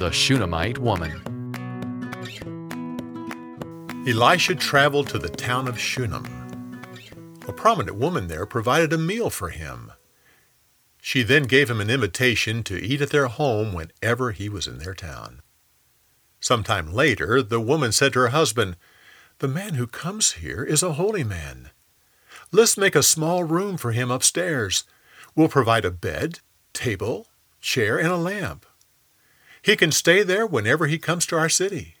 [0.00, 1.20] The Shunammite Woman.
[4.08, 6.24] Elisha traveled to the town of Shunem.
[7.46, 9.92] A prominent woman there provided a meal for him.
[11.02, 14.78] She then gave him an invitation to eat at their home whenever he was in
[14.78, 15.42] their town.
[16.40, 18.78] Sometime later, the woman said to her husband,
[19.40, 21.72] The man who comes here is a holy man.
[22.50, 24.84] Let's make a small room for him upstairs.
[25.36, 26.38] We'll provide a bed,
[26.72, 27.26] table,
[27.60, 28.64] chair, and a lamp.
[29.62, 31.96] He can stay there whenever he comes to our city.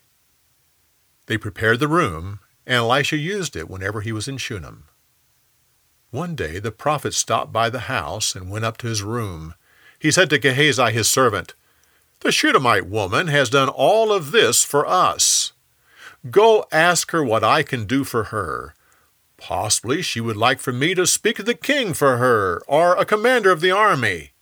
[1.26, 4.84] They prepared the room, and Elisha used it whenever he was in Shunem.
[6.10, 9.54] One day the prophet stopped by the house and went up to his room.
[9.98, 11.54] He said to Gehazi his servant,
[12.20, 15.52] The Shunammite woman has done all of this for us.
[16.30, 18.74] Go ask her what I can do for her.
[19.36, 23.04] Possibly she would like for me to speak to the king for her, or a
[23.04, 24.32] commander of the army.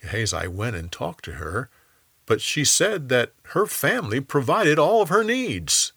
[0.00, 1.70] Gehazi went and talked to her,
[2.26, 5.92] but she said that her family provided all of her needs.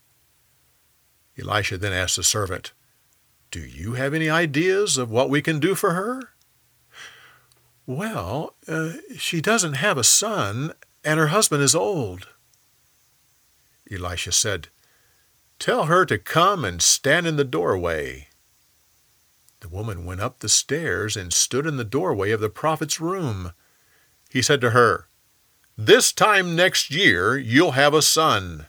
[1.39, 2.71] Elisha then asked the servant,
[3.51, 6.29] Do you have any ideas of what we can do for her?
[7.85, 12.27] Well, uh, she doesn't have a son, and her husband is old.
[13.91, 14.69] Elisha said,
[15.59, 18.29] Tell her to come and stand in the doorway.
[19.59, 23.53] The woman went up the stairs and stood in the doorway of the prophet's room.
[24.31, 25.07] He said to her,
[25.77, 28.67] This time next year you'll have a son.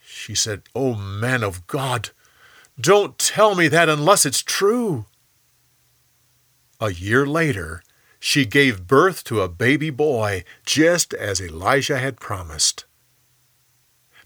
[0.00, 2.10] She said, O oh, man of God,
[2.80, 5.06] don't tell me that unless it's true.
[6.80, 7.82] A year later,
[8.20, 12.84] she gave birth to a baby boy, just as Elijah had promised.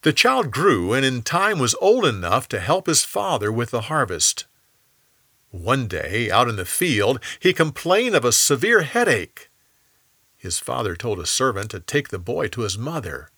[0.03, 3.83] The child grew and in time was old enough to help his father with the
[3.83, 4.45] harvest.
[5.51, 9.49] One day, out in the field, he complained of a severe headache.
[10.43, 13.31] His father told a servant to take the boy to his mother.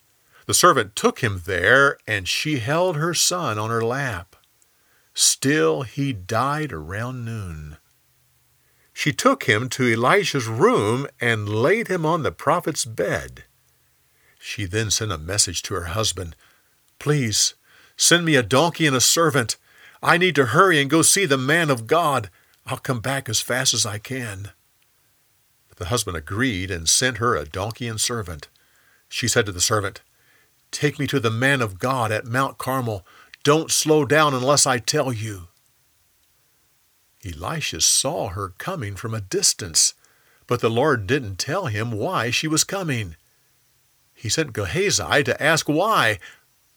[0.47, 4.37] The servant took him there, and she held her son on her lap.
[5.13, 7.77] Still, he died around noon.
[8.95, 13.45] She took him to Elisha's room and laid him on the prophet's bed.
[14.39, 16.35] She then sent a message to her husband
[16.99, 17.53] Please,
[17.99, 19.59] send me a donkey and a servant.
[20.03, 22.31] I need to hurry and go see the man of God.
[22.65, 24.53] I'll come back as fast as I can.
[25.77, 28.49] The husband agreed and sent her a donkey and servant.
[29.09, 30.03] She said to the servant,
[30.71, 33.07] Take me to the man of God at Mount Carmel.
[33.43, 35.49] Don't slow down unless I tell you.
[37.25, 39.95] Elisha saw her coming from a distance,
[40.47, 43.17] but the Lord didn't tell him why she was coming.
[44.13, 46.19] He sent Gehazi to ask why,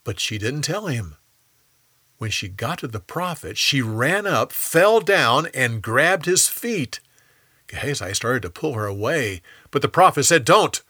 [0.03, 1.15] but she didn't tell him.
[2.17, 6.99] When she got to the prophet, she ran up, fell down, and grabbed his feet.
[7.67, 9.41] Gehazi started to pull her away,
[9.71, 10.81] but the prophet said, Don't!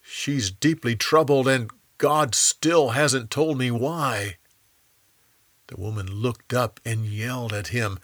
[0.00, 4.36] She's deeply troubled, and God still hasn't told me why.
[5.68, 7.98] The woman looked up and yelled at him,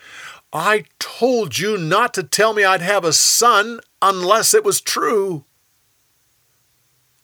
[0.53, 5.45] I told you not to tell me I'd have a son unless it was true.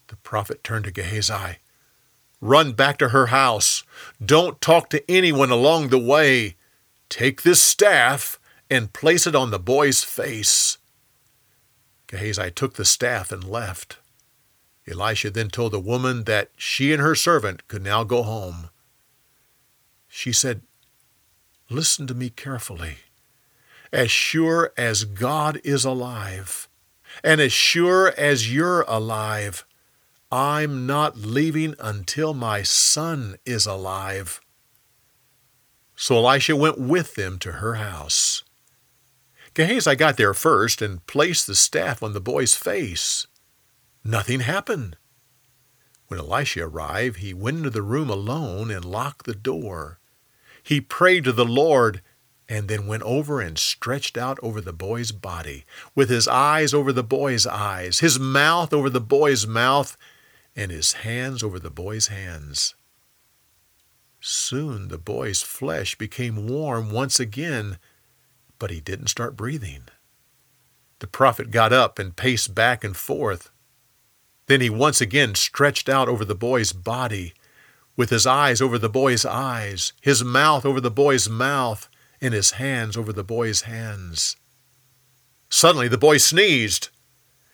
[0.06, 1.58] The prophet turned to Gehazi.
[2.40, 3.82] Run back to her house.
[4.24, 6.54] Don't talk to anyone along the way.
[7.08, 8.38] Take this staff
[8.70, 10.77] and place it on the boy's face.
[12.08, 13.98] Gehazi took the staff and left.
[14.90, 18.70] Elisha then told the woman that she and her servant could now go home.
[20.08, 20.62] She said,
[21.70, 22.96] Listen to me carefully.
[23.92, 26.68] As sure as God is alive,
[27.22, 29.66] and as sure as you're alive,
[30.32, 34.40] I'm not leaving until my son is alive.
[35.94, 38.44] So Elisha went with them to her house.
[39.54, 43.26] Gehazi got there first and placed the staff on the boy's face.
[44.04, 44.96] Nothing happened.
[46.08, 49.98] When Elisha arrived, he went into the room alone and locked the door.
[50.62, 52.02] He prayed to the Lord
[52.48, 56.92] and then went over and stretched out over the boy's body, with his eyes over
[56.92, 59.98] the boy's eyes, his mouth over the boy's mouth,
[60.56, 62.74] and his hands over the boy's hands.
[64.20, 67.78] Soon the boy's flesh became warm once again,
[68.58, 69.82] but he didn't start breathing.
[71.00, 73.50] The prophet got up and paced back and forth.
[74.46, 77.34] Then he once again stretched out over the boy's body,
[77.96, 81.88] with his eyes over the boy's eyes, his mouth over the boy's mouth,
[82.20, 84.36] and his hands over the boy's hands.
[85.50, 86.88] Suddenly the boy sneezed,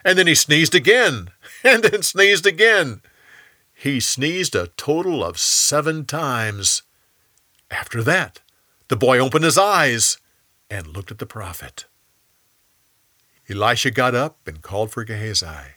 [0.05, 1.31] and then he sneezed again,
[1.65, 3.03] and then sneezed again.
[3.75, 6.83] He sneezed a total of seven times.
[7.71, 8.41] After that,
[8.89, 10.19] the boy opened his eyes
[10.70, 11.87] and looked at the prophet.
[13.49, 15.75] Elisha got up and called for Gehazi.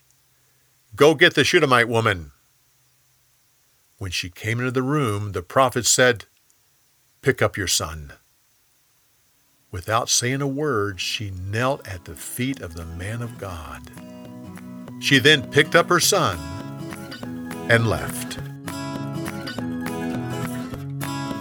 [0.96, 2.32] Go get the Shunammite woman.
[3.98, 6.26] When she came into the room, the prophet said,
[7.22, 8.14] Pick up your son.
[9.72, 13.82] Without saying a word, she knelt at the feet of the man of God.
[15.00, 16.38] She then picked up her son
[17.70, 18.40] and left.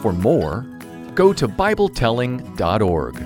[0.03, 0.67] For more,
[1.15, 3.26] go to BibleTelling.org.